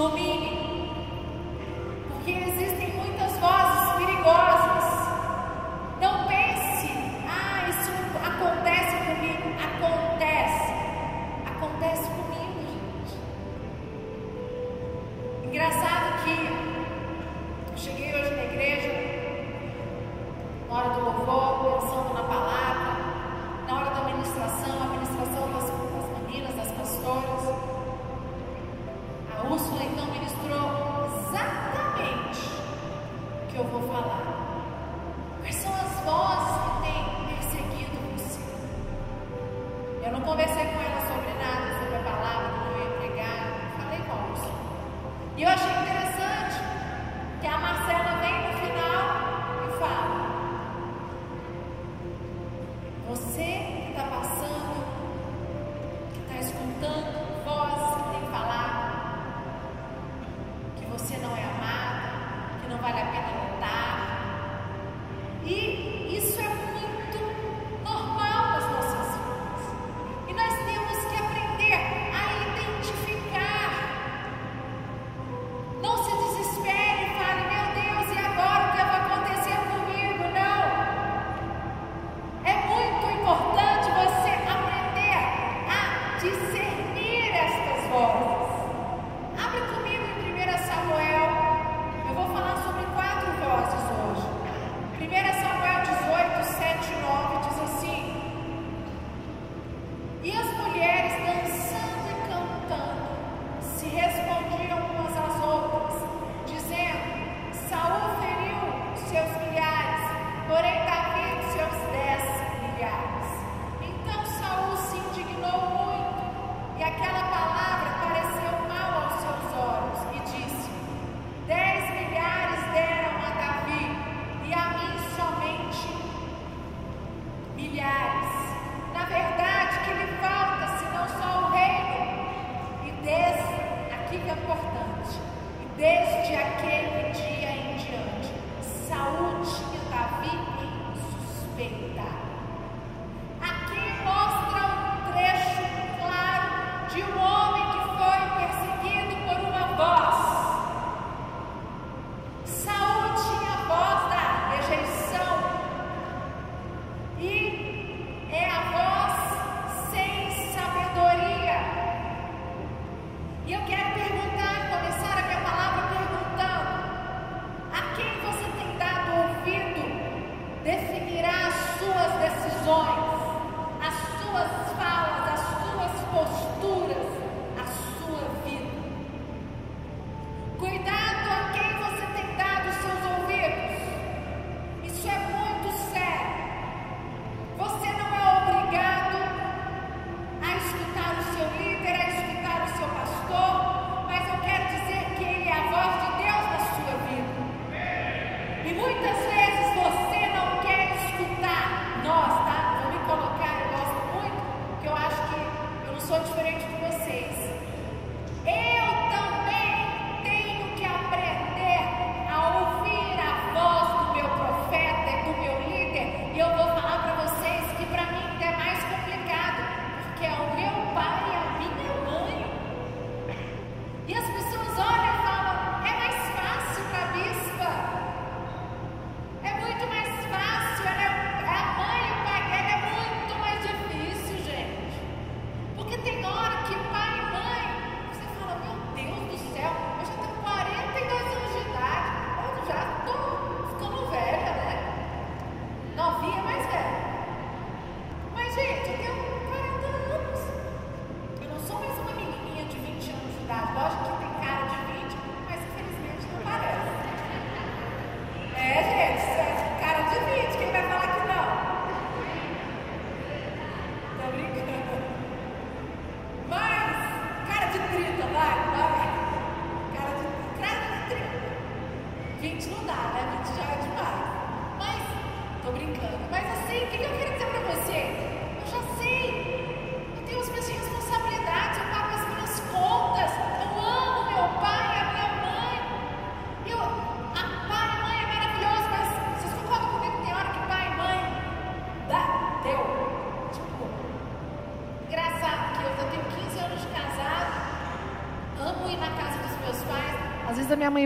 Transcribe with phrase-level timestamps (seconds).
[0.00, 0.29] a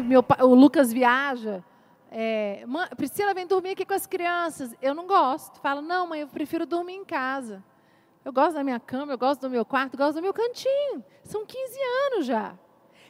[0.04, 1.64] meu, o Lucas viaja.
[2.10, 2.64] É,
[2.96, 4.74] Priscila vem dormir aqui com as crianças.
[4.80, 5.60] Eu não gosto.
[5.60, 7.62] Falo, não, mãe, eu prefiro dormir em casa.
[8.24, 11.04] Eu gosto da minha cama, eu gosto do meu quarto, eu gosto do meu cantinho.
[11.24, 12.54] São 15 anos já.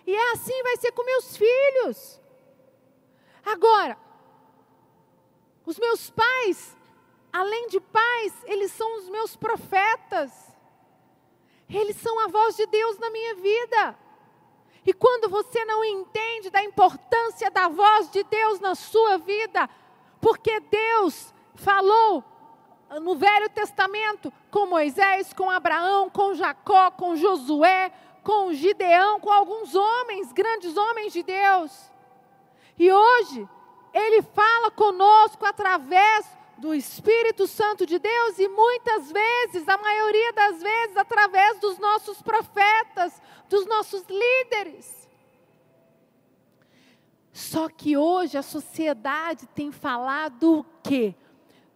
[0.06, 2.20] E é assim vai ser com meus filhos.
[3.44, 3.97] Agora,
[5.64, 6.76] os meus pais,
[7.32, 10.32] além de pais, eles são os meus profetas.
[11.69, 13.99] Eles são a voz de Deus na minha vida.
[14.87, 19.69] E quando você não entende da importância da voz de Deus na sua vida,
[20.21, 22.23] porque Deus falou
[23.01, 27.93] no Velho Testamento com Moisés, com Abraão, com Jacó, com Josué,
[28.23, 31.91] com Gideão, com alguns homens, grandes homens de Deus.
[32.79, 33.49] E hoje,
[33.93, 36.27] Ele fala conosco através
[36.59, 42.23] do Espírito Santo de Deus e muitas vezes, a maioria das vezes, através dos nossos
[42.23, 45.09] profetas, dos nossos líderes.
[47.33, 51.15] Só que hoje a sociedade tem falado o quê?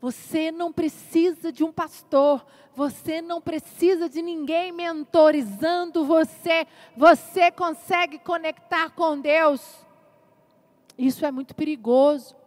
[0.00, 6.64] Você não precisa de um pastor, você não precisa de ninguém mentorizando você,
[6.96, 9.84] você consegue conectar com Deus.
[10.96, 12.37] Isso é muito perigoso.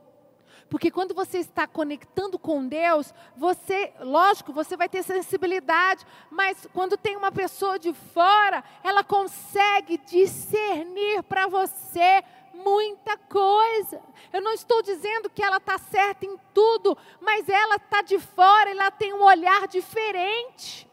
[0.71, 6.95] Porque quando você está conectando com Deus, você, lógico, você vai ter sensibilidade, mas quando
[6.95, 12.23] tem uma pessoa de fora, ela consegue discernir para você
[12.53, 14.01] muita coisa.
[14.31, 18.69] Eu não estou dizendo que ela está certa em tudo, mas ela está de fora,
[18.69, 20.89] ela tem um olhar diferente.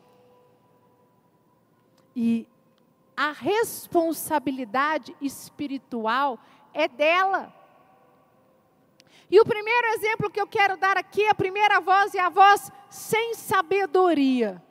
[2.16, 2.48] E
[3.16, 6.36] a responsabilidade espiritual
[6.74, 7.57] é dela.
[9.30, 12.72] E o primeiro exemplo que eu quero dar aqui, a primeira voz é a voz
[12.88, 14.62] sem sabedoria.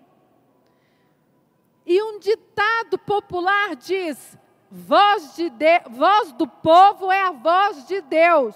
[1.86, 4.38] E um ditado popular diz:
[4.70, 8.56] voz, de de, voz do povo é a voz de Deus.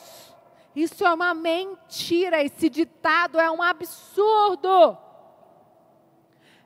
[0.76, 4.98] Isso é uma mentira, esse ditado é um absurdo.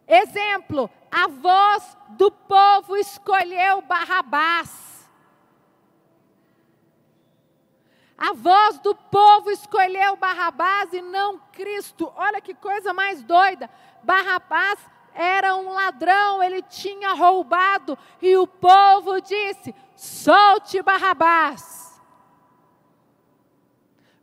[0.08, 4.95] Exemplo: a voz do povo escolheu Barrabás.
[8.18, 12.12] A voz do povo escolheu Barrabás e não Cristo.
[12.16, 13.70] Olha que coisa mais doida.
[14.04, 14.80] Barrabás
[15.14, 22.02] era um ladrão, ele tinha roubado e o povo disse: solte Barrabás.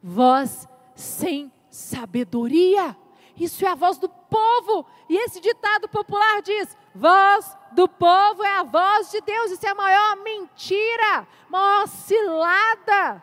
[0.02, 2.96] Voz sem sabedoria.
[3.37, 4.87] Isso é a voz do povo.
[5.08, 9.50] E esse ditado popular diz: voz do povo é a voz de Deus.
[9.50, 13.22] Isso é a maior mentira, maior cilada.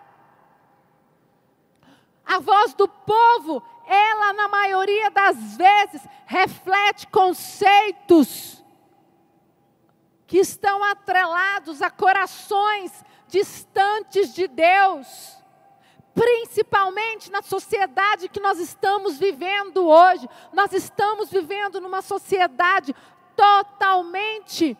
[2.30, 8.64] A voz do povo, ela na maioria das vezes reflete conceitos
[10.28, 15.40] que estão atrelados a corações distantes de Deus.
[16.14, 20.30] Principalmente na sociedade que nós estamos vivendo hoje.
[20.54, 22.96] Nós estamos vivendo numa sociedade
[23.36, 24.78] totalmente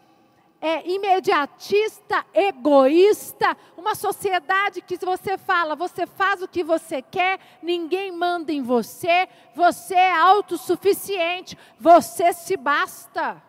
[0.62, 7.40] é, imediatista, egoísta, uma sociedade que se você fala, você faz o que você quer,
[7.62, 13.42] ninguém manda em você, você é autossuficiente, você se basta.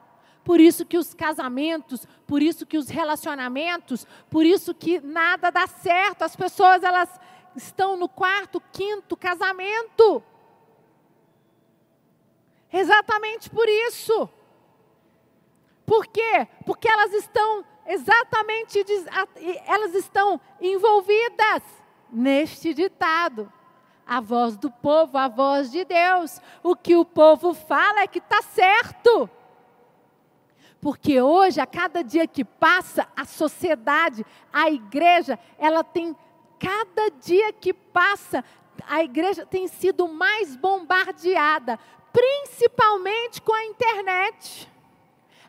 [0.45, 5.67] Por isso que os casamentos, por isso que os relacionamentos, por isso que nada dá
[5.67, 7.09] certo, as pessoas elas
[7.57, 10.23] estão no quarto, quinto casamento.
[12.73, 14.29] Exatamente por isso.
[15.91, 16.47] Por quê?
[16.65, 18.79] Porque elas estão exatamente,
[19.67, 21.65] elas estão envolvidas
[22.13, 23.53] neste ditado.
[24.07, 26.41] A voz do povo, a voz de Deus.
[26.63, 29.29] O que o povo fala é que está certo.
[30.81, 36.17] Porque hoje, a cada dia que passa, a sociedade, a igreja, ela tem,
[36.61, 38.45] cada dia que passa,
[38.87, 41.81] a igreja tem sido mais bombardeada,
[42.13, 44.70] principalmente com a internet.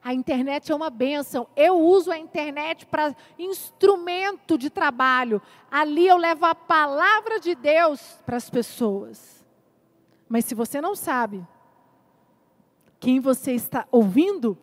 [0.04, 1.48] A internet é uma benção.
[1.56, 5.42] Eu uso a internet para instrumento de trabalho.
[5.70, 9.46] Ali eu levo a palavra de Deus para as pessoas.
[10.28, 11.46] Mas se você não sabe
[13.00, 14.58] quem você está ouvindo,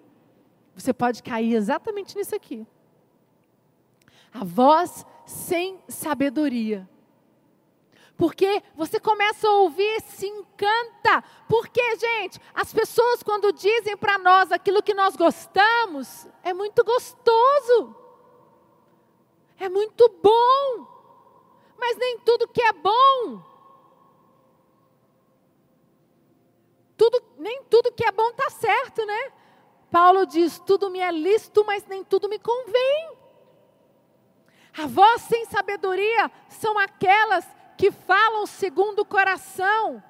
[0.74, 2.66] você pode cair exatamente nisso aqui.
[4.32, 6.88] A voz sem sabedoria.
[8.18, 11.22] Porque você começa a ouvir, se encanta.
[11.48, 17.94] Porque, gente, as pessoas quando dizem para nós aquilo que nós gostamos, é muito gostoso.
[19.56, 20.98] É muito bom.
[21.78, 23.40] Mas nem tudo que é bom.
[26.96, 29.32] Tudo, nem tudo que é bom está certo, né?
[29.92, 33.16] Paulo diz: tudo me é lícito, mas nem tudo me convém.
[34.76, 37.46] A voz sem sabedoria são aquelas
[37.78, 40.02] que falam segundo o coração,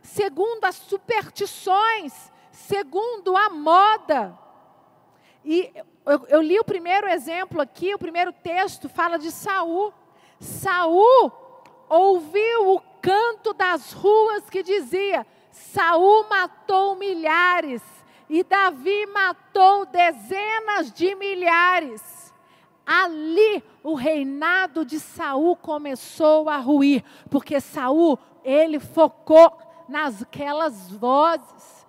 [0.00, 4.38] segundo as superstições, segundo a moda.
[5.44, 5.72] E
[6.06, 9.92] eu, eu, li o primeiro exemplo aqui, o primeiro texto fala de Saul.
[10.38, 11.32] Saul
[11.88, 17.82] ouviu o canto das ruas que dizia: Saul matou milhares
[18.28, 22.15] e Davi matou dezenas de milhares.
[22.86, 31.84] Ali o reinado de Saul começou a ruir, porque Saul, ele focou nasquelas vozes.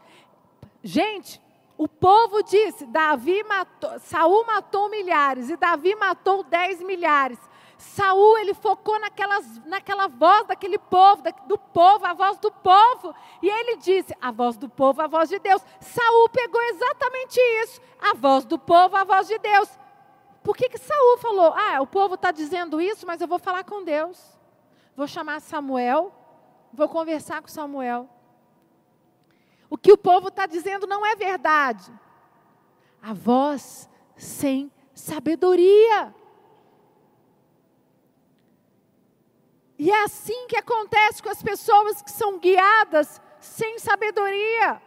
[0.84, 1.39] Gente,
[1.77, 7.38] o povo disse: Davi matou, Saul matou milhares e Davi matou dez milhares.
[7.77, 13.48] Saul ele focou naquelas, naquela voz daquele povo, do povo, a voz do povo, e
[13.48, 15.62] ele disse: a voz do povo, a voz de Deus.
[15.80, 19.70] Saul pegou exatamente isso, a voz do povo, a voz de Deus.
[20.48, 21.54] Por que que Saul falou?
[21.54, 24.18] Ah, o povo está dizendo isso, mas eu vou falar com Deus.
[24.96, 26.10] Vou chamar Samuel,
[26.72, 28.10] vou conversar com Samuel.
[29.70, 31.92] O que o povo está dizendo não é verdade.
[33.01, 36.16] A voz sem sabedoria.
[39.77, 44.82] E é assim que acontece com as pessoas que são guiadas sem sabedoria.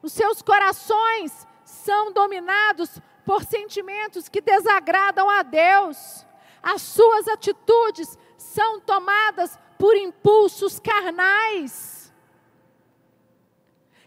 [0.00, 6.24] Os seus corações são dominados por sentimentos que desagradam a Deus.
[6.62, 12.10] As suas atitudes são tomadas por impulsos carnais.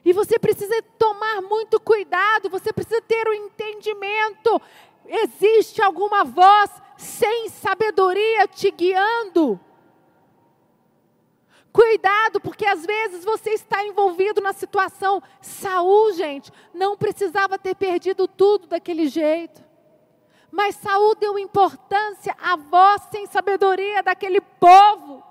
[0.04, 4.60] E você precisa tomar muito cuidado, você precisa ter o um entendimento.
[5.06, 9.60] Existe alguma voz sem sabedoria te guiando?
[11.72, 15.22] Cuidado, porque às vezes você está envolvido na situação.
[15.42, 19.64] Saul, gente, não precisava ter perdido tudo daquele jeito.
[20.52, 25.24] Mas Saul deu importância à voz sem sabedoria daquele povo.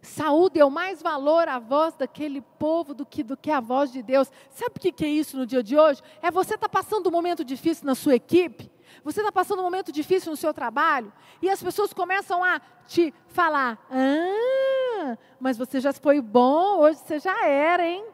[0.00, 4.02] Saúl deu mais valor à voz daquele povo do que, do que a voz de
[4.02, 4.30] Deus.
[4.50, 6.00] Sabe o que, que é isso no dia de hoje?
[6.22, 8.70] É você estar tá passando um momento difícil na sua equipe,
[9.06, 13.14] você está passando um momento difícil no seu trabalho, e as pessoas começam a te
[13.28, 18.04] falar: Ah, mas você já foi bom, hoje você já era, hein?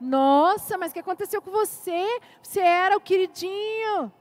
[0.00, 2.20] Nossa, mas o que aconteceu com você?
[2.42, 4.12] Você era o queridinho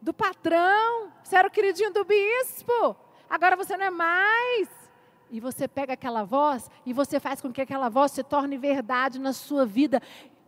[0.00, 2.96] do patrão, você era o queridinho do bispo,
[3.30, 4.68] agora você não é mais.
[5.30, 9.20] E você pega aquela voz e você faz com que aquela voz se torne verdade
[9.20, 10.02] na sua vida.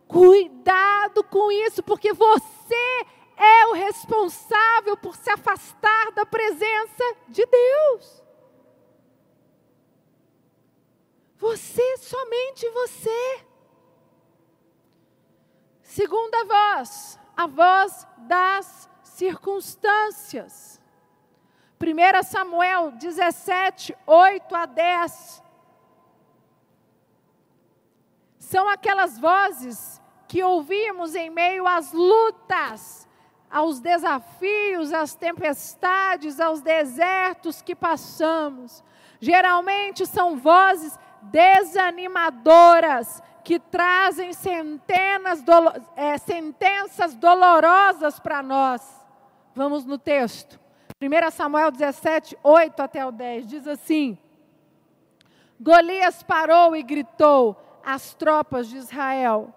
[0.09, 3.05] Cuidado com isso, porque você
[3.37, 8.23] é o responsável por se afastar da presença de Deus.
[11.37, 13.45] Você, somente você.
[15.81, 20.81] Segunda voz, a voz das circunstâncias.
[21.79, 25.43] 1 Samuel 17, 8 a 10.
[28.39, 33.04] São aquelas vozes que ouvimos em meio às lutas,
[33.55, 38.83] aos desafios, às tempestades, aos desertos que passamos.
[39.17, 44.33] Geralmente são vozes desanimadoras que trazem
[45.45, 48.81] dolo é, sentenças dolorosas para nós.
[49.55, 50.59] Vamos no texto.
[51.01, 54.17] 1 Samuel 17, 8 até o 10, diz assim:
[55.57, 59.53] Golias parou e gritou às tropas de Israel: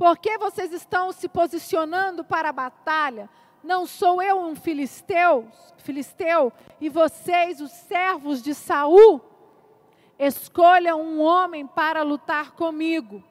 [0.00, 3.28] Por que vocês estão se posicionando para a batalha?
[3.62, 9.20] Não sou eu um filisteu, filisteu e vocês, os servos de Saul?
[10.18, 13.22] Escolham um homem para lutar comigo.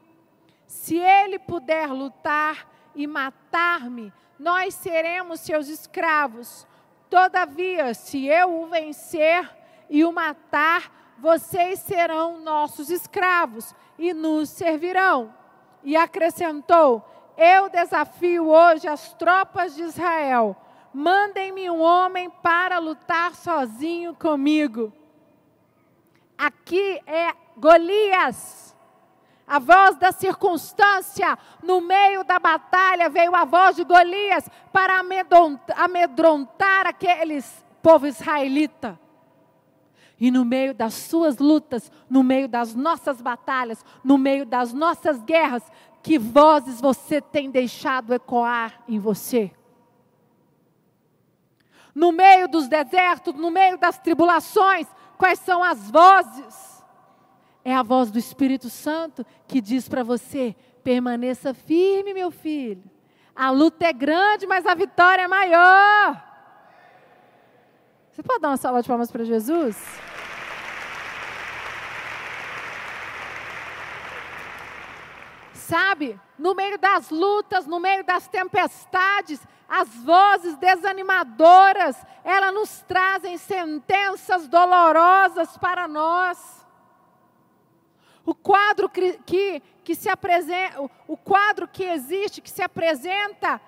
[0.67, 6.67] Se ele puder lutar e matar-me, nós seremos seus escravos
[7.09, 9.49] Todavia, se eu o vencer
[9.89, 15.33] e o matar, vocês serão nossos escravos e nos servirão.
[15.83, 17.03] E acrescentou:
[17.37, 20.55] Eu desafio hoje as tropas de Israel.
[20.93, 24.91] Mandem-me um homem para lutar sozinho comigo.
[26.37, 28.69] Aqui é Golias
[29.49, 35.01] a voz da circunstância, no meio da batalha veio a voz de Golias para
[35.75, 38.99] amedrontar aqueles povo israelita.
[40.19, 45.23] E no meio das suas lutas, no meio das nossas batalhas, no meio das nossas
[45.23, 45.63] guerras,
[46.03, 49.51] que vozes você tem deixado ecoar em você?
[51.95, 56.83] No meio dos desertos, no meio das tribulações, quais são as vozes?
[57.63, 62.83] É a voz do Espírito Santo que diz para você: permaneça firme, meu filho.
[63.35, 66.23] A luta é grande, mas a vitória é maior.
[68.11, 69.77] Você pode dar uma salva de palmas para Jesus?
[75.69, 83.37] Sabe, no meio das lutas, no meio das tempestades, as vozes desanimadoras, elas nos trazem
[83.37, 86.65] sentenças dolorosas para nós.
[88.25, 93.61] O quadro que, que, que se apresenta, o quadro que existe, que se apresenta,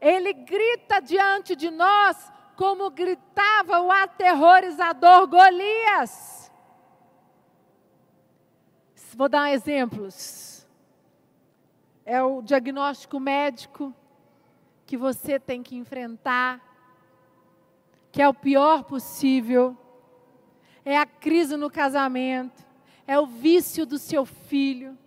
[0.00, 2.16] ele grita diante de nós
[2.54, 6.52] como gritava o aterrorizador Golias.
[9.16, 10.43] Vou dar exemplos.
[12.06, 13.94] É o diagnóstico médico
[14.84, 16.60] que você tem que enfrentar,
[18.12, 19.76] que é o pior possível.
[20.84, 22.62] É a crise no casamento,
[23.06, 24.98] é o vício do seu filho,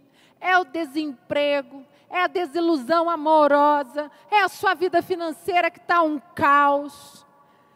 [0.41, 6.19] é o desemprego, é a desilusão amorosa, é a sua vida financeira que está um
[6.33, 7.25] caos.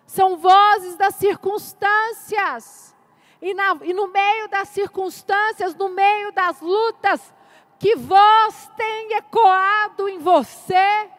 [0.08, 2.96] São vozes das circunstâncias.
[3.42, 7.34] E, na, e no meio das circunstâncias, no meio das lutas,
[7.82, 11.10] que voz tem ecoado em você?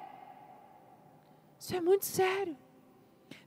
[1.58, 2.56] Isso é muito sério.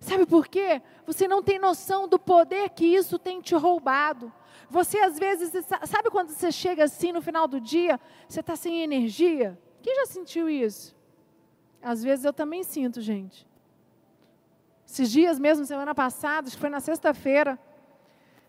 [0.01, 0.81] Sabe por quê?
[1.05, 4.31] Você não tem noção do poder que isso tem te roubado.
[4.69, 5.53] Você às vezes,
[5.85, 9.57] sabe quando você chega assim no final do dia, você está sem energia?
[9.81, 10.93] Quem já sentiu isso?
[11.81, 13.47] Às vezes eu também sinto, gente.
[14.85, 17.57] Esses dias mesmo, semana passada, acho que foi na sexta-feira,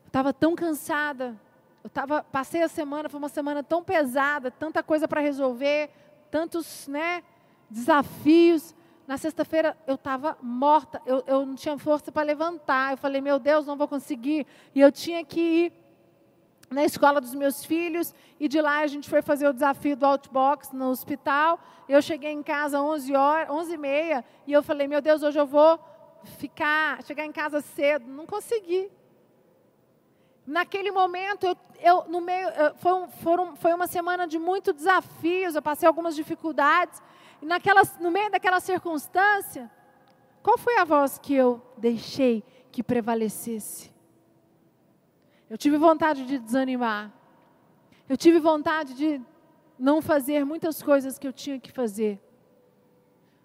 [0.02, 1.40] eu estava tão cansada.
[1.87, 5.88] Eu tava, passei a semana, foi uma semana tão pesada, tanta coisa para resolver,
[6.33, 7.22] tantos né,
[7.70, 8.75] desafios.
[9.07, 12.90] Na sexta-feira eu estava morta, eu, eu não tinha força para levantar.
[12.90, 14.49] Eu falei, meu Deus, não vou conseguir.
[14.75, 15.72] E eu tinha que ir
[16.68, 20.07] na escola dos meus filhos e de lá a gente foi fazer o desafio do
[20.07, 21.61] Outbox no hospital.
[21.88, 25.22] Eu cheguei em casa às 11 horas, 11 e meia e eu falei, meu Deus,
[25.22, 25.79] hoje eu vou
[26.37, 28.09] ficar, chegar em casa cedo.
[28.09, 28.90] Não consegui.
[30.47, 35.63] Naquele momento, eu, eu no meio, foi, foram, foi uma semana de muitos desafios, eu
[35.63, 37.03] passei algumas dificuldades.
[37.43, 37.47] E
[38.01, 39.71] no meio daquela circunstância,
[40.43, 43.93] qual foi a voz que eu deixei que prevalecesse?
[45.51, 47.13] Eu tive vontade de desanimar.
[48.09, 49.21] Eu tive vontade de
[49.77, 52.21] não fazer muitas coisas que eu tinha que fazer.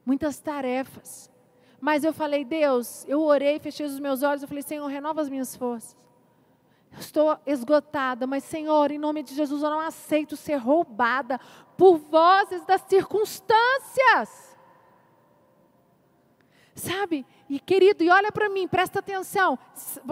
[0.06, 1.32] Muitas tarefas.
[1.80, 5.30] Mas eu falei, Deus, eu orei, fechei os meus olhos, eu falei, Senhor, renova as
[5.30, 5.96] minhas forças.
[6.92, 11.40] Eu estou esgotada, mas Senhor, em nome de Jesus, eu não aceito ser roubada
[11.78, 14.58] por vozes das circunstâncias.
[16.76, 17.26] Sabe?
[17.50, 19.58] E querido, e olha para mim, presta atenção.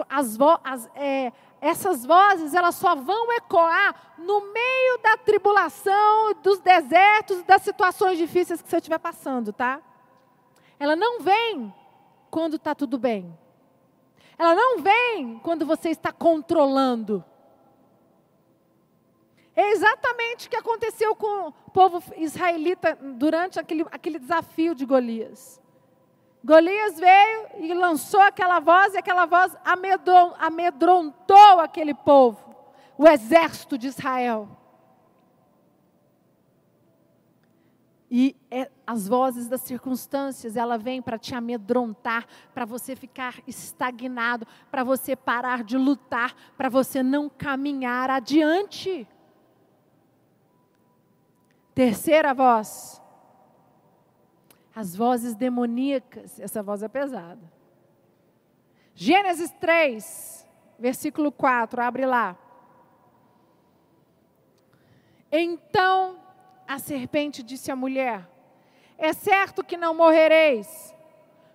[0.08, 6.58] As, vo as é, essas vozes, elas só vão ecoar no meio da tribulação, dos
[6.60, 9.80] desertos, das situações difíceis que você estiver passando, tá?
[10.78, 11.74] Ela não vem
[12.30, 13.36] quando está tudo bem.
[14.40, 17.22] Ela não vem quando você está controlando.
[19.54, 25.60] É exatamente o que aconteceu com o povo israelita durante aquele, aquele desafio de Golias.
[26.42, 29.54] Golias veio e lançou aquela voz, e aquela voz
[30.40, 32.56] amedrontou aquele povo,
[32.96, 34.48] o exército de Israel.
[38.10, 44.44] E é, as vozes das circunstâncias, ela vem para te amedrontar, para você ficar estagnado,
[44.68, 49.06] para você parar de lutar, para você não caminhar adiante.
[51.72, 53.00] Terceira voz,
[54.74, 57.40] as vozes demoníacas, essa voz é pesada.
[58.92, 60.48] Gênesis 3,
[60.80, 62.36] versículo 4, abre lá.
[65.30, 66.18] Então
[66.70, 68.24] a serpente disse à mulher:
[68.96, 70.94] É certo que não morrereis,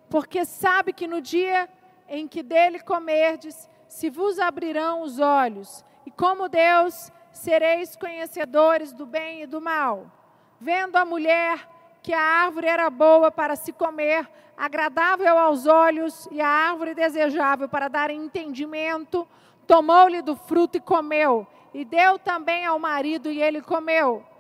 [0.10, 1.70] porque sabe que no dia
[2.10, 9.06] em que dele comerdes, se vos abrirão os olhos, e como Deus sereis conhecedores do
[9.06, 10.12] bem e do mal.
[10.60, 11.66] Vendo a mulher
[12.04, 17.70] que a árvore era boa para se comer, agradável aos olhos e a árvore desejável
[17.70, 19.26] para dar entendimento,
[19.66, 24.35] tomou-lhe do fruto e comeu, e deu também ao marido e ele comeu.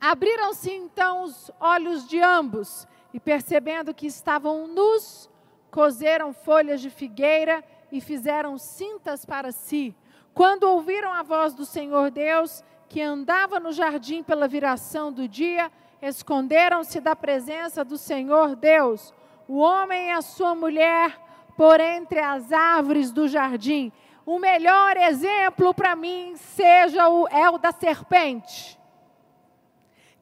[0.00, 5.30] Abriram-se então os olhos de ambos, e percebendo que estavam nus,
[5.70, 9.94] coseram folhas de figueira e fizeram cintas para si.
[10.34, 15.72] Quando ouviram a voz do Senhor Deus, que andava no jardim pela viração do dia,
[16.02, 19.14] esconderam-se da presença do Senhor Deus,
[19.48, 21.18] o homem e a sua mulher,
[21.56, 23.90] por entre as árvores do jardim.
[24.26, 28.76] O melhor exemplo para mim seja o é o da serpente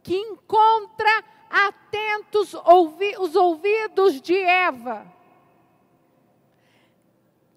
[0.05, 5.13] que encontra atentos ouvi os ouvidos de Eva.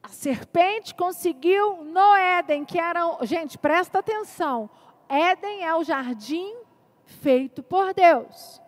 [0.10, 3.02] serpente conseguiu no Éden, que era.
[3.22, 4.70] Gente, presta atenção.
[5.08, 6.56] Éden é o jardim
[7.06, 8.62] feito por Deus.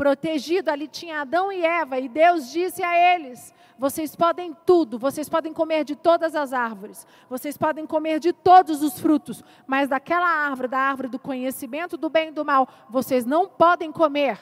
[0.00, 5.28] Protegido, ali tinha Adão e Eva, e Deus disse a eles: vocês podem tudo, vocês
[5.28, 10.26] podem comer de todas as árvores, vocês podem comer de todos os frutos, mas daquela
[10.26, 14.40] árvore, da árvore do conhecimento do bem e do mal, vocês não podem comer.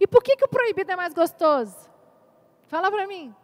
[0.00, 1.76] E por que, que o proibido é mais gostoso?
[2.68, 3.36] Fala para mim.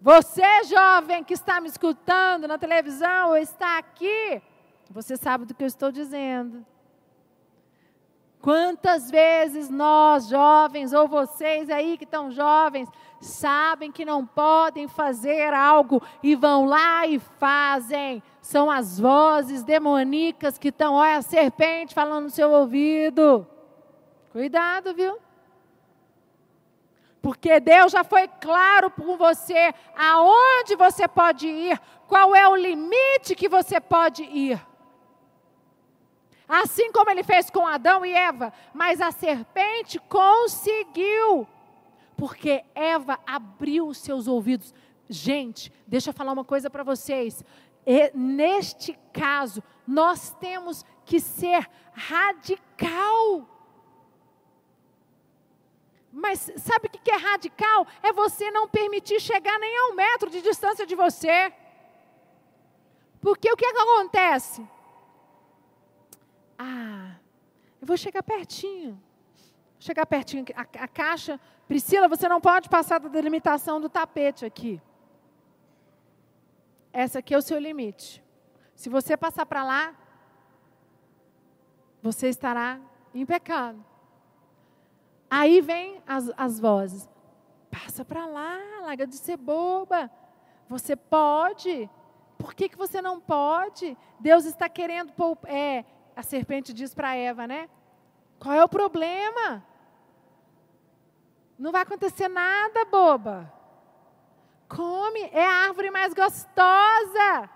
[0.00, 4.40] Você, jovem que está me escutando na televisão ou está aqui,
[4.88, 6.64] você sabe do que eu estou dizendo.
[8.42, 12.88] Quantas vezes nós, jovens, ou vocês aí que estão jovens,
[13.20, 18.20] sabem que não podem fazer algo e vão lá e fazem?
[18.40, 23.46] São as vozes demoníacas que estão, olha a serpente falando no seu ouvido.
[24.32, 25.16] Cuidado, viu?
[27.22, 33.36] Porque Deus já foi claro com você aonde você pode ir, qual é o limite
[33.36, 34.60] que você pode ir.
[36.52, 41.48] Assim como ele fez com Adão e Eva, mas a serpente conseguiu,
[42.14, 44.74] porque Eva abriu os seus ouvidos.
[45.08, 47.42] Gente, deixa eu falar uma coisa para vocês.
[47.86, 53.48] E, neste caso, nós temos que ser radical.
[56.12, 57.86] Mas sabe o que é radical?
[58.02, 61.50] É você não permitir chegar nem a um metro de distância de você.
[63.22, 64.62] Porque o que, é que acontece?
[66.64, 67.16] Ah,
[67.80, 69.02] eu vou chegar pertinho.
[69.80, 70.44] Chegar pertinho.
[70.54, 71.40] A, a caixa.
[71.66, 74.80] Priscila, você não pode passar da delimitação do tapete aqui.
[76.92, 78.22] Essa aqui é o seu limite.
[78.76, 79.94] Se você passar para lá,
[82.00, 82.78] você estará
[83.12, 83.84] em pecado.
[85.28, 87.08] Aí vem as, as vozes.
[87.70, 90.08] Passa para lá, larga de ser boba.
[90.68, 91.90] Você pode.
[92.38, 93.96] Por que, que você não pode?
[94.20, 95.12] Deus está querendo.
[95.46, 97.68] É, a serpente diz para Eva, né?
[98.38, 99.64] Qual é o problema?
[101.58, 103.52] Não vai acontecer nada, boba.
[104.68, 107.50] Come, é a árvore mais gostosa.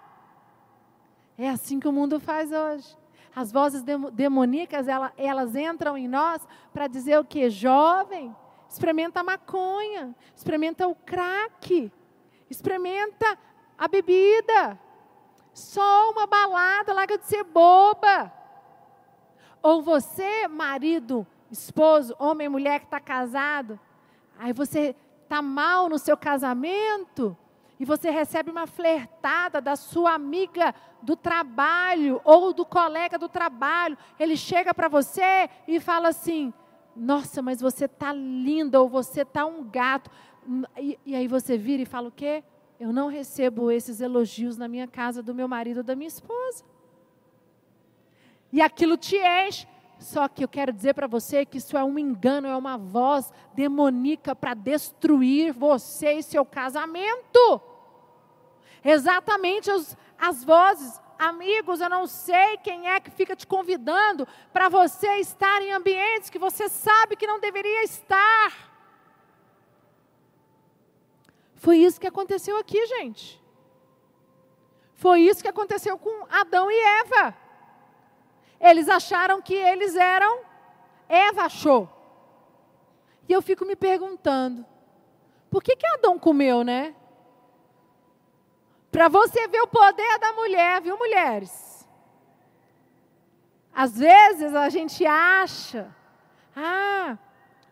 [1.36, 2.96] É assim que o mundo faz hoje.
[3.34, 7.50] As vozes demoníacas, elas, entram em nós para dizer o que?
[7.50, 8.34] Jovem,
[8.68, 11.92] experimenta a maconha, experimenta o crack,
[12.48, 13.38] experimenta
[13.76, 14.80] a bebida.
[15.52, 18.32] Só uma balada, larga de ser boba.
[19.62, 23.78] Ou você, marido, esposo, homem, mulher que está casado,
[24.38, 27.36] aí você está mal no seu casamento,
[27.78, 33.98] e você recebe uma flertada da sua amiga do trabalho ou do colega do trabalho,
[34.18, 36.52] ele chega para você e fala assim:
[36.94, 40.10] Nossa, mas você tá linda ou você tá um gato.
[40.78, 42.42] E, e aí você vira e fala o quê?
[42.80, 46.64] Eu não recebo esses elogios na minha casa do meu marido ou da minha esposa.
[48.52, 49.66] E aquilo te enche.
[49.98, 53.32] Só que eu quero dizer para você que isso é um engano, é uma voz
[53.54, 57.61] demoníaca para destruir você e seu casamento.
[58.85, 64.68] Exatamente as, as vozes, amigos, eu não sei quem é que fica te convidando para
[64.68, 68.52] você estar em ambientes que você sabe que não deveria estar.
[71.56, 73.42] Foi isso que aconteceu aqui, gente.
[74.94, 77.45] Foi isso que aconteceu com Adão e Eva.
[78.60, 80.40] Eles acharam que eles eram,
[81.08, 81.88] Eva achou.
[83.28, 84.64] E eu fico me perguntando,
[85.50, 86.94] por que, que Adão comeu, né?
[88.90, 91.86] Para você ver o poder da mulher, viu, mulheres?
[93.74, 95.94] Às vezes a gente acha,
[96.56, 97.18] ah,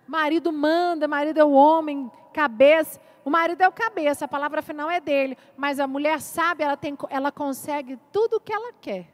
[0.06, 3.00] marido manda, marido é o homem, cabeça.
[3.24, 5.38] O marido é o cabeça, a palavra final é dele.
[5.56, 9.13] Mas a mulher sabe, ela, tem, ela consegue tudo o que ela quer.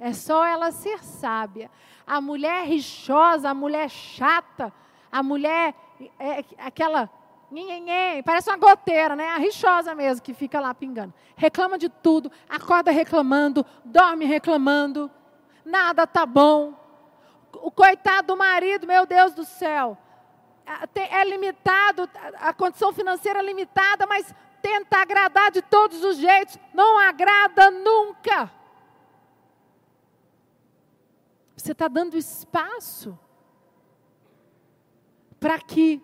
[0.00, 1.70] É só ela ser sábia.
[2.06, 4.72] A mulher rixosa, a mulher chata,
[5.12, 5.74] a mulher
[6.18, 7.10] é, aquela
[7.50, 9.28] nhenhenhen, parece uma goteira, né?
[9.28, 11.12] A rixosa mesmo que fica lá pingando.
[11.36, 15.10] Reclama de tudo, acorda reclamando, dorme reclamando,
[15.64, 16.74] nada tá bom.
[17.52, 19.98] O coitado do marido, meu Deus do céu,
[20.94, 22.08] é limitado,
[22.40, 28.50] a condição financeira é limitada, mas tenta agradar de todos os jeitos, não agrada nunca.
[31.60, 33.18] Você está dando espaço
[35.38, 36.02] para que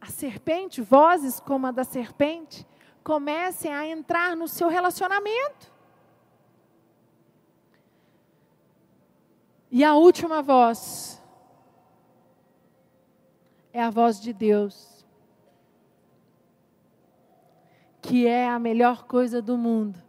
[0.00, 2.66] a serpente, vozes como a da serpente,
[3.04, 5.72] comecem a entrar no seu relacionamento.
[9.70, 11.22] E a última voz
[13.72, 14.90] é a voz de Deus.
[18.02, 20.02] que é a melhor coisa do mundo,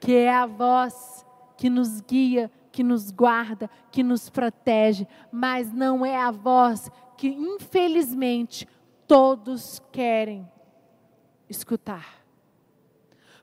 [0.00, 1.26] que é a voz
[1.58, 7.26] que nos guia, que nos guarda, que nos protege, mas não é a voz que,
[7.26, 8.66] infelizmente,
[9.08, 10.48] todos querem
[11.50, 12.06] escutar.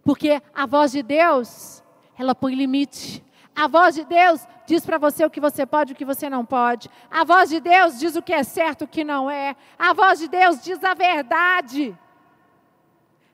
[0.01, 1.83] Porque a voz de Deus,
[2.17, 3.21] ela põe limite.
[3.53, 6.29] A voz de Deus diz para você o que você pode e o que você
[6.29, 6.89] não pode.
[7.11, 9.57] A voz de Deus diz o que é certo e o que não é.
[9.77, 11.97] A voz de Deus diz a verdade.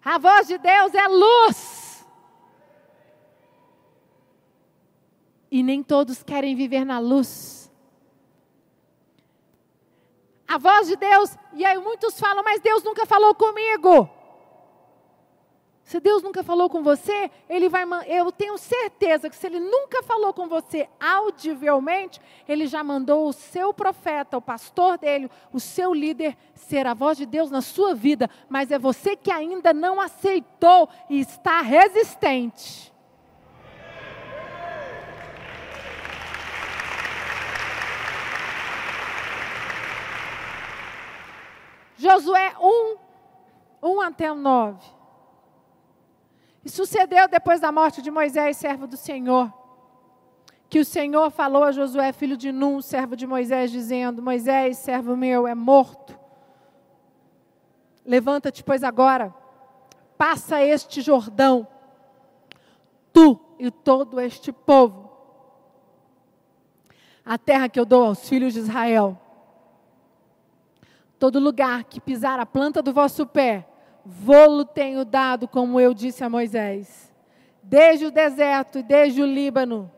[0.03, 1.80] A voz de Deus é luz.
[5.51, 7.69] E nem todos querem viver na luz.
[10.47, 14.09] A voz de Deus, e aí muitos falam, mas Deus nunca falou comigo.
[15.91, 17.83] Se Deus nunca falou com você, ele vai.
[18.07, 23.33] Eu tenho certeza que se ele nunca falou com você audivelmente, ele já mandou o
[23.33, 27.93] seu profeta, o pastor dele, o seu líder, ser a voz de Deus na sua
[27.93, 28.29] vida.
[28.47, 32.90] Mas é você que ainda não aceitou e está resistente.
[42.01, 42.97] Josué 1,
[43.83, 44.83] 1 até o 9.
[46.65, 49.53] E sucedeu depois da morte de Moisés, servo do Senhor,
[50.67, 55.15] que o Senhor falou a Josué, filho de Num, servo de Moisés, dizendo: Moisés, servo
[55.15, 56.17] meu, é morto.
[58.03, 59.31] Levanta-te, pois, agora,
[60.17, 61.67] passa este Jordão,
[63.13, 65.11] tu e todo este povo,
[67.23, 69.19] a terra que eu dou aos filhos de Israel.
[71.21, 73.67] Todo lugar que pisar a planta do vosso pé,
[74.03, 77.13] Vou-lo tenho dado, como eu disse a Moisés.
[77.61, 79.91] Desde o deserto e desde o Líbano,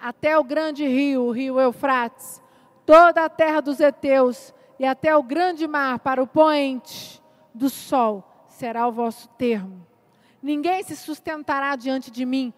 [0.00, 2.42] até o grande rio, o rio Eufrates,
[2.86, 7.22] toda a terra dos heteus e até o grande mar para o poente
[7.52, 9.86] do sol será o vosso termo.
[10.42, 12.52] Ninguém se sustentará diante de mim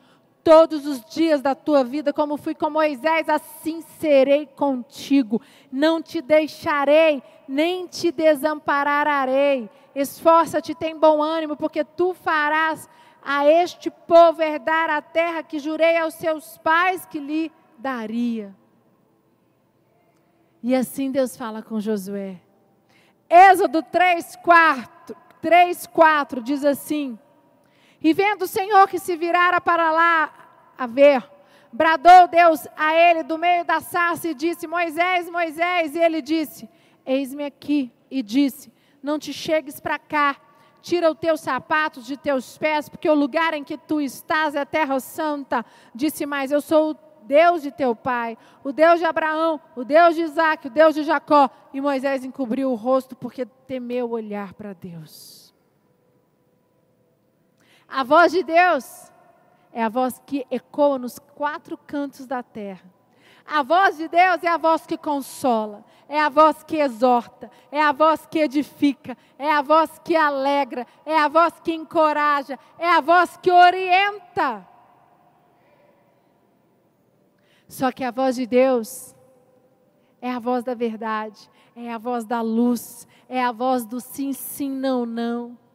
[0.46, 5.42] todos os dias da tua vida, como fui com Moisés, assim serei contigo.
[5.72, 9.68] Não te deixarei, nem te desampararei.
[9.92, 12.88] Esforça-te, tem bom ânimo, porque tu farás
[13.20, 18.54] a este povo herdar a terra que jurei aos seus pais que lhe daria.
[20.62, 22.40] E assim Deus fala com Josué.
[23.28, 27.18] Êxodo 3, 4, 3, 4 diz assim:
[28.06, 30.32] e vendo o Senhor que se virara para lá
[30.78, 31.28] a ver,
[31.72, 35.96] bradou Deus a ele do meio da sarça e disse: Moisés, Moisés.
[35.96, 36.70] E ele disse:
[37.04, 37.92] Eis-me aqui.
[38.08, 40.36] E disse: Não te chegues para cá,
[40.80, 44.64] tira os teus sapatos de teus pés, porque o lugar em que tu estás é
[44.64, 45.66] terra santa.
[45.92, 50.14] Disse mais: Eu sou o Deus de teu pai, o Deus de Abraão, o Deus
[50.14, 51.50] de Isaac, o Deus de Jacó.
[51.74, 55.45] E Moisés encobriu o rosto porque temeu olhar para Deus.
[57.96, 59.10] A voz de Deus
[59.72, 62.84] é a voz que ecoa nos quatro cantos da terra.
[63.46, 67.80] A voz de Deus é a voz que consola, é a voz que exorta, é
[67.80, 72.86] a voz que edifica, é a voz que alegra, é a voz que encoraja, é
[72.86, 74.68] a voz que orienta.
[77.66, 79.14] Só que a voz de Deus
[80.20, 84.34] é a voz da verdade, é a voz da luz, é a voz do sim,
[84.34, 85.65] sim, não, não.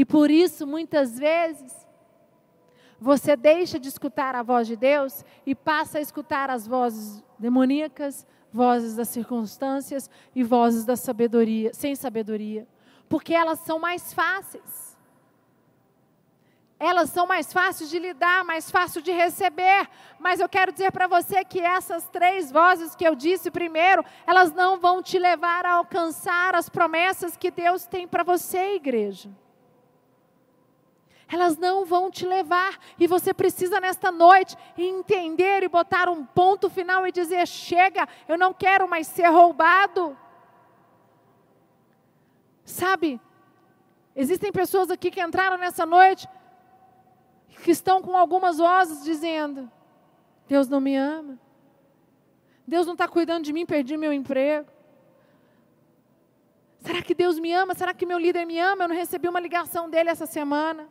[0.00, 1.86] E por isso, muitas vezes,
[2.98, 8.26] você deixa de escutar a voz de Deus e passa a escutar as vozes demoníacas,
[8.50, 12.66] vozes das circunstâncias e vozes da sabedoria, sem sabedoria,
[13.10, 14.96] porque elas são mais fáceis.
[16.78, 19.86] Elas são mais fáceis de lidar, mais fácil de receber.
[20.18, 24.50] Mas eu quero dizer para você que essas três vozes que eu disse primeiro, elas
[24.50, 29.28] não vão te levar a alcançar as promessas que Deus tem para você, igreja
[31.30, 32.78] elas não vão te levar.
[32.98, 38.36] E você precisa nesta noite entender e botar um ponto final e dizer: chega, eu
[38.36, 40.16] não quero mais ser roubado.
[42.64, 43.20] Sabe,
[44.14, 46.28] existem pessoas aqui que entraram nessa noite
[47.62, 49.70] que estão com algumas vozes dizendo:
[50.48, 51.38] Deus não me ama,
[52.66, 54.68] Deus não está cuidando de mim, perdi meu emprego.
[56.80, 57.74] Será que Deus me ama?
[57.74, 58.84] Será que meu líder me ama?
[58.84, 60.88] Eu não recebi uma ligação dele essa semana.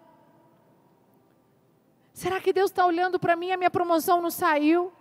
[2.19, 4.91] Será que Deus está olhando para mim e a minha promoção não saiu?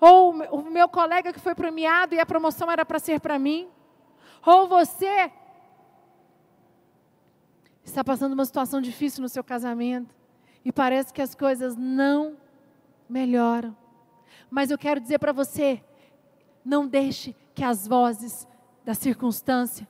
[0.00, 3.68] Ou o meu colega que foi premiado e a promoção era para ser para mim?
[4.44, 5.30] Ou você
[7.84, 10.12] está passando uma situação difícil no seu casamento
[10.64, 12.36] e parece que as coisas não
[13.08, 13.76] melhoram.
[14.50, 15.80] Mas eu quero dizer para você:
[16.64, 18.48] não deixe que as vozes
[18.84, 19.86] da circunstância,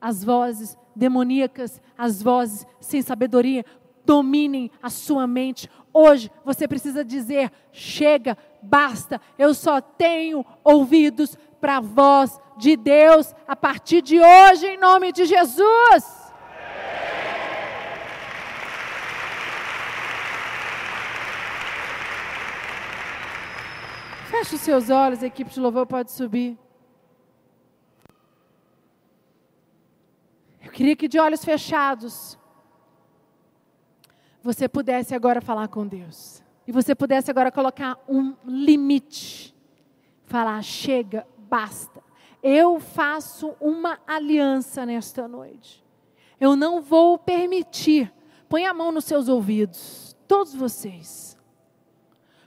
[0.00, 3.66] as vozes demoníacas, as vozes sem sabedoria,
[4.06, 5.68] dominem a sua mente.
[5.92, 13.34] Hoje você precisa dizer: chega, basta, eu só tenho ouvidos para a voz de Deus
[13.46, 16.26] a partir de hoje, em nome de Jesus.
[24.30, 26.58] Feche os seus olhos, a equipe de louvor pode subir.
[30.62, 32.38] Eu queria que de olhos fechados
[34.46, 36.40] você pudesse agora falar com Deus.
[36.68, 39.52] E você pudesse agora colocar um limite.
[40.24, 42.00] Falar: chega, basta.
[42.40, 45.84] Eu faço uma aliança nesta noite.
[46.38, 48.12] Eu não vou permitir.
[48.48, 51.36] Põe a mão nos seus ouvidos, todos vocês.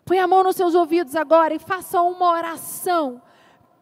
[0.06, 3.22] Põe a mão nos seus ouvidos agora e faça uma oração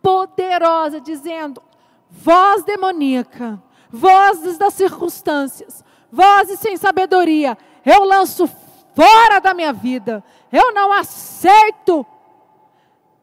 [0.01, 1.61] poderosa, dizendo:
[2.09, 7.55] voz demoníaca, vozes das circunstâncias, vozes sem sabedoria,
[7.87, 8.49] eu lanço
[8.93, 10.21] fora da minha vida,
[10.51, 12.05] eu não aceito.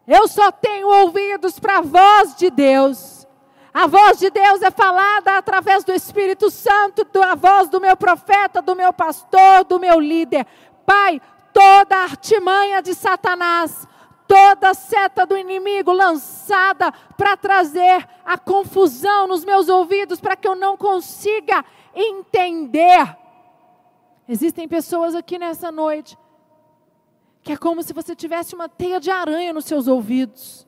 [0.07, 3.27] Eu só tenho ouvidos para a voz de Deus.
[3.73, 8.63] A voz de Deus é falada através do Espírito Santo, a voz do meu profeta,
[8.63, 10.47] do meu pastor, do meu líder.
[10.87, 11.21] Pai,
[11.53, 13.87] toda artimanha de Satanás,
[14.27, 20.55] toda seta do inimigo lançada para trazer a confusão nos meus ouvidos, para que eu
[20.55, 23.24] não consiga entender.
[24.29, 26.19] Existem pessoas aqui nessa noite
[27.43, 30.67] que é como se você tivesse uma teia de aranha nos seus ouvidos.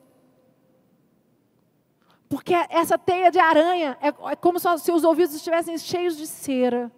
[2.29, 6.27] Porque essa teia de aranha é, é como se os seus ouvidos estivessem cheios de
[6.27, 6.91] cera.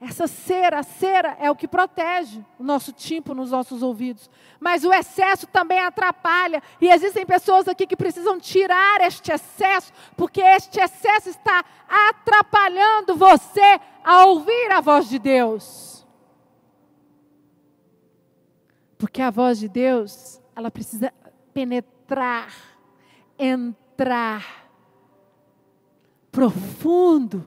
[0.00, 4.30] Essa cera, a cera é o que protege o nosso tímpano nos nossos ouvidos.
[4.60, 6.62] Mas o excesso também atrapalha.
[6.80, 13.80] E existem pessoas aqui que precisam tirar este excesso, porque este excesso está atrapalhando você
[14.08, 16.06] a ouvir a voz de Deus.
[18.96, 21.12] Porque a voz de Deus, ela precisa
[21.52, 22.50] penetrar,
[23.38, 24.70] entrar
[26.32, 27.46] profundo